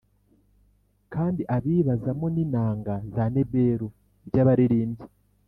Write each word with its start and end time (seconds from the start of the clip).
kandi 1.13 1.41
abibāzamo 1.55 2.25
n’inanga 2.35 2.93
na 3.15 3.25
nebelu 3.33 3.87
by’abaririmbyi 4.27 5.03